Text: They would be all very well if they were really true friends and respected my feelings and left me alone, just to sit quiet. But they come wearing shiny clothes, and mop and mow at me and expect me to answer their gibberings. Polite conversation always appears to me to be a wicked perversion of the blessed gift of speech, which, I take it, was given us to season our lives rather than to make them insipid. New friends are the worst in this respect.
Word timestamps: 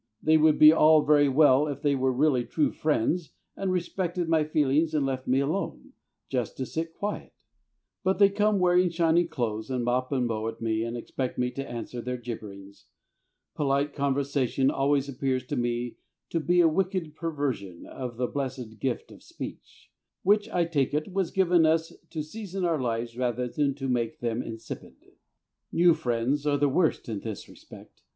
They 0.19 0.35
would 0.35 0.57
be 0.57 0.73
all 0.73 1.03
very 1.05 1.29
well 1.29 1.67
if 1.67 1.83
they 1.83 1.93
were 1.93 2.11
really 2.11 2.43
true 2.43 2.71
friends 2.71 3.33
and 3.55 3.71
respected 3.71 4.27
my 4.27 4.43
feelings 4.43 4.95
and 4.95 5.05
left 5.05 5.27
me 5.27 5.41
alone, 5.41 5.93
just 6.27 6.57
to 6.57 6.65
sit 6.65 6.91
quiet. 6.95 7.33
But 8.03 8.17
they 8.17 8.29
come 8.29 8.57
wearing 8.57 8.89
shiny 8.89 9.25
clothes, 9.25 9.69
and 9.69 9.83
mop 9.85 10.11
and 10.11 10.25
mow 10.25 10.47
at 10.47 10.59
me 10.59 10.83
and 10.83 10.97
expect 10.97 11.37
me 11.37 11.51
to 11.51 11.69
answer 11.69 12.01
their 12.01 12.17
gibberings. 12.17 12.87
Polite 13.53 13.93
conversation 13.93 14.71
always 14.71 15.07
appears 15.07 15.45
to 15.45 15.55
me 15.55 15.97
to 16.31 16.39
be 16.39 16.61
a 16.61 16.67
wicked 16.67 17.13
perversion 17.15 17.85
of 17.85 18.17
the 18.17 18.25
blessed 18.25 18.79
gift 18.79 19.11
of 19.11 19.21
speech, 19.21 19.91
which, 20.23 20.49
I 20.49 20.65
take 20.65 20.95
it, 20.95 21.13
was 21.13 21.29
given 21.29 21.63
us 21.63 21.93
to 22.09 22.23
season 22.23 22.65
our 22.65 22.81
lives 22.81 23.15
rather 23.19 23.47
than 23.47 23.75
to 23.75 23.87
make 23.87 24.19
them 24.19 24.41
insipid. 24.41 24.95
New 25.71 25.93
friends 25.93 26.47
are 26.47 26.57
the 26.57 26.67
worst 26.69 27.07
in 27.07 27.19
this 27.19 27.47
respect. 27.47 28.01